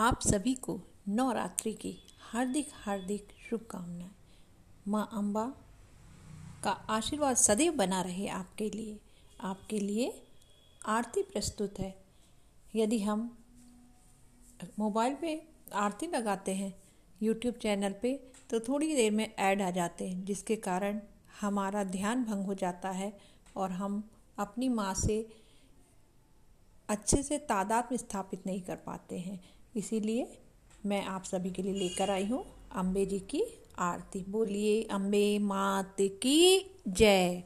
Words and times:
आप 0.00 0.20
सभी 0.20 0.54
को 0.54 0.80
नवरात्रि 1.08 1.72
की 1.72 1.98
हार्दिक 2.20 2.68
हार्दिक 2.72 3.28
शुभकामनाएँ। 3.50 4.10
माँ 4.88 5.08
अम्बा 5.12 5.44
का 6.64 6.70
आशीर्वाद 6.70 7.36
सदैव 7.36 7.72
बना 7.72 8.02
रहे 8.02 8.28
आपके 8.28 8.70
लिए। 8.70 8.98
आपके 9.40 9.80
लिए 9.80 10.22
आरती 10.86 11.22
प्रस्तुत 11.22 11.78
है। 11.78 12.04
यदि 12.74 12.98
हम 12.98 13.38
मोबाइल 14.78 15.14
पे 15.14 15.48
आरती 15.74 16.06
लगाते 16.06 16.54
हैं, 16.54 16.74
यूट्यूब 17.22 17.54
चैनल 17.54 17.94
पे 18.02 18.14
तो 18.50 18.60
थोड़ी 18.60 18.94
देर 18.96 19.12
में 19.12 19.34
ऐड 19.34 19.62
आ 19.62 19.70
जाते 19.70 20.08
हैं, 20.08 20.24
जिसके 20.24 20.56
कारण 20.56 21.00
हमारा 21.40 21.84
ध्यान 21.84 22.24
भंग 22.24 22.46
हो 22.46 22.54
जाता 22.54 22.90
है 22.90 23.12
और 23.56 23.72
हम 23.72 24.02
अपनी 24.38 24.68
माँ 24.68 24.94
से 24.94 25.20
अच्छे 26.88 27.22
से 27.22 27.38
तादाद 27.38 27.88
में 27.90 27.98
स्थापित 27.98 28.46
नहीं 28.46 28.62
कर 28.62 28.76
पाते 28.76 29.18
हैं। 29.18 29.57
इसीलिए 29.78 30.38
मैं 30.86 31.04
आप 31.04 31.24
सभी 31.24 31.50
के 31.50 31.62
लिए 31.62 31.72
लेकर 31.72 32.10
आई 32.10 32.24
हूँ 32.24 32.44
अम्बे 32.76 33.06
जी 33.06 33.18
की 33.18 33.42
आरती। 33.78 34.24
बोलिए, 34.28 34.82
अम्बे 34.82 35.38
मात 35.38 35.96
की 36.00 36.70
जय। 36.88 37.42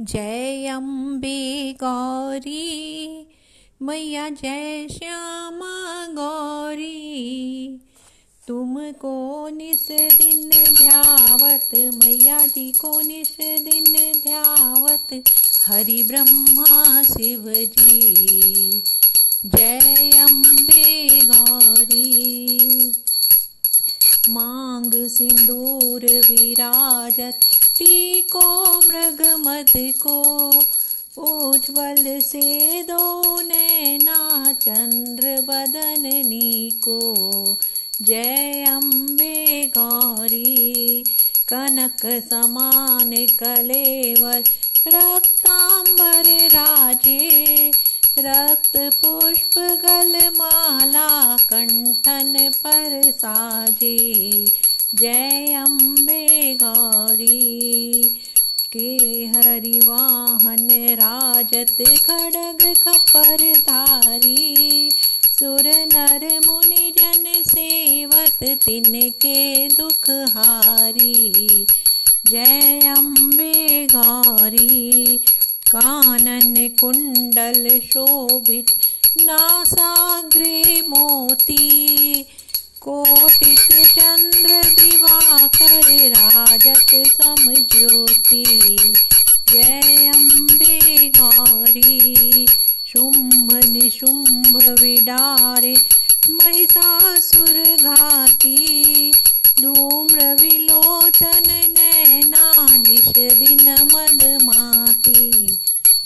जय 0.00 0.66
अम्बे 0.66 1.72
गौरी, 1.72 3.26
मैया 3.82 4.28
जय 4.28 4.88
श्यामा 4.88 6.06
गौरी। 6.06 7.80
तुमको 8.48 9.48
निस 9.48 9.88
दिन 9.90 10.50
ध्यावत, 10.50 11.70
मैया 12.04 12.46
जी 12.46 12.72
को 12.72 13.00
निस 13.00 13.36
दिन 13.40 14.12
ध्यावत, 14.22 15.24
हरि 15.66 16.02
ब्रह्मा 16.02 17.02
शिव 17.02 17.44
जी। 17.48 18.82
जय 19.46 20.10
सिंदूर 25.16 26.04
विराजत, 26.04 27.40
टीको 27.78 28.74
मृग 28.80 29.22
मद 29.38 29.72
को। 29.76 30.18
उज्ज्वल 31.18 32.20
से 32.20 32.82
दो 32.82 33.40
नैना, 33.40 34.52
चंद्र 34.52 35.40
बदननी 35.40 36.70
को 36.70 36.98
जय 38.02 38.64
अम्बे 38.68 39.72
गौरी, 39.78 41.04
कनक 41.48 42.22
समान 42.30 43.10
कलेवर, 43.10 44.44
रक्तांबर 44.86 46.24
राजे। 46.48 47.70
रक्त 48.18 48.76
पुष्प 48.76 49.58
गल 49.58 50.28
माला 50.38 51.36
कंठन 51.36 52.50
पर 52.50 53.10
साजे। 53.10 54.44
जय 54.94 55.64
अम्बे 55.66 56.58
गौरी, 56.62 58.02
के 58.72 58.96
हरिवाहन 59.26 60.68
राजत 60.72 61.76
खड़ग 61.80 62.74
खपर 62.76 63.52
धारी 63.52 64.90
सुर 65.38 65.62
नर 65.66 66.40
मुनि 66.46 66.94
जन 66.98 67.42
सेवत, 67.42 68.58
तिनके 68.64 69.68
दुख 69.68 70.10
हारी। 70.10 71.66
जय 72.26 72.94
अम्बे 72.98 73.86
गौरी, 73.86 75.18
कानन 75.68 76.68
कुंडल 76.80 77.80
शोभित, 77.80 78.70
नासाग्रे 79.16 80.80
मोती। 80.88 81.70
कोटिक 82.80 83.86
चंद्र 83.86 84.73
राजत 86.66 86.90
समज्योति 87.06 88.44
जय 89.52 90.10
अम्बे 90.14 91.08
गौरी 91.18 92.46
शुंभ 92.86 93.52
निशुंभ 93.64 94.56
विडारे, 94.80 95.74
महिषासुर 96.30 97.62
घाती 97.76 99.10
धूम्र 99.60 100.32
विलोचन 100.40 101.48
नैना 101.48 102.66
निश 102.76 103.08
दिन 103.08 103.70
मद 103.94 104.24
माती। 104.42 105.46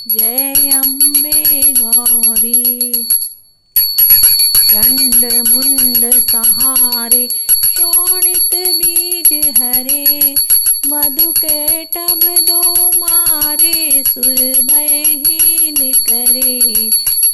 जय 0.08 0.70
अम्बे 0.74 1.62
गौरी 1.72 3.04
चंड 4.70 5.24
मुंड 5.48 6.10
सहारे 6.30 7.28
शोणित 7.78 8.54
बीज 8.54 9.58
हरे 9.58 10.34
मधु 10.86 11.32
के 11.32 11.84
टब 11.84 12.20
दो 12.24 12.90
मारे, 12.98 14.04
सुर 14.08 14.62
भयहीन 14.62 15.92
करे। 15.92 16.90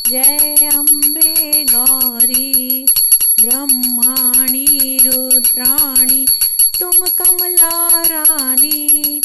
जय 0.09 0.71
अम्बे 0.75 1.65
गौरी, 1.65 2.87
ब्रह्माणी, 3.41 4.99
रुद्राणी, 5.05 6.27
तुम 6.81 6.93
कमला 6.93 8.03
रानी, 8.03 9.21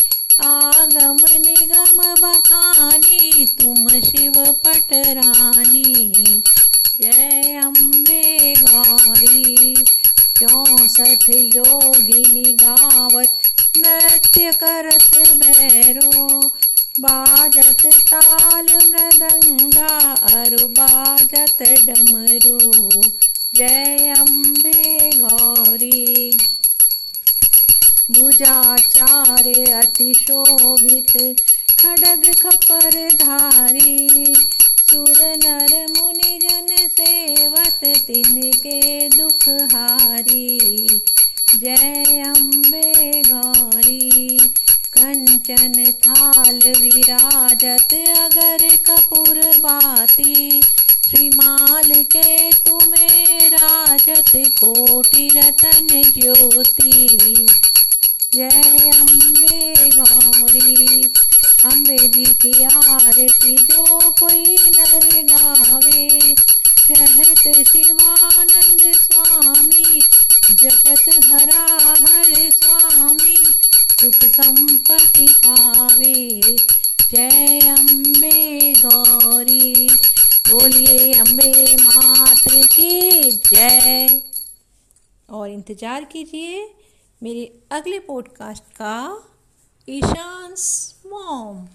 आगम 0.45 1.17
निगम 1.35 2.27
बखानी, 2.27 3.45
तुम 3.45 3.87
शिव 3.89 4.33
पटरानी। 4.37 6.13
जय 7.01 7.61
अम्बे 7.65 8.55
गौरी। 8.61 9.75
चौसठ 10.99 11.29
योगिनी 11.29 12.53
गावत, 12.53 13.41
नृत्य 13.77 14.51
करत 14.51 15.17
भैरो 15.17 16.39
बाजत 16.99 17.85
ताल 17.85 18.65
मृदंगा 18.65 20.13
अरु, 20.13 20.67
बाजत 20.67 21.57
डमरू। 21.61 22.91
जय 23.55 24.15
अम्बे 24.19 25.11
गौरी। 25.15 26.37
भुजाचार्य 28.11 29.71
अति 29.71 30.13
शोभित, 30.13 31.39
खड़ग 31.79 32.35
खपर 32.35 33.15
धारी। 33.15 34.33
सुर 34.89 35.19
नर 35.19 35.85
मुनि 35.99 36.39
जन 36.43 36.67
सेवत, 36.79 37.79
तिनके 37.83 39.09
दुख 39.09 39.49
हारी। 39.49 40.78
जय 41.63 42.23
अम्बे 42.27 43.21
गौरी, 43.27 44.37
कंचन 44.97 45.91
थाल 45.91 46.59
विराजत, 46.59 47.93
अगर 48.19 48.75
कपूर 48.75 49.39
बाती, 49.39 50.61
श्रीमाल 51.09 52.03
के 52.03 52.51
तुम्हें 52.51 53.49
राजत, 53.49 54.31
कोटि 54.35 55.29
रतन 55.35 55.87
ज्योति। 55.91 57.45
जय 58.33 58.91
अम्बे 58.95 59.75
गौरी, 59.89 61.03
अम्बे 61.63 62.07
जी 62.07 62.25
की 62.25 62.63
आरती 62.63 63.57
जो 63.57 64.11
कोई 64.11 64.55
नर 64.55 65.23
गावे, 65.33 66.35
कहत 66.91 67.67
शिवानंद 67.67 68.93
स्वामी 68.95 70.01
जपत 70.49 71.05
हरा 71.25 71.65
हर 72.01 72.33
स्वामी 72.49 73.35
सुख 74.01 74.23
संपत्ति 74.25 75.27
पावे। 75.45 76.41
जय 77.11 77.59
अम्बे 77.69 78.73
गौरी, 78.73 79.89
बोलिए 80.49 81.13
अम्बे 81.13 81.75
मात 81.75 82.43
की 82.47 83.21
जय। 83.31 84.21
और 85.29 85.49
इंतज़ार 85.49 86.03
कीजिए 86.03 86.69
मेरे 87.23 87.45
अगले 87.71 87.99
पॉडकास्ट 87.99 88.63
का 88.63 88.97
ईशान 89.89 90.55
मॉम। 91.11 91.67